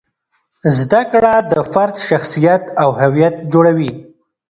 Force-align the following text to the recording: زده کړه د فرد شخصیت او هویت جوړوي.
زده 0.77 1.01
کړه 1.11 1.33
د 1.51 1.53
فرد 1.71 1.95
شخصیت 2.07 2.63
او 2.81 2.89
هویت 3.01 3.35
جوړوي. 3.53 3.91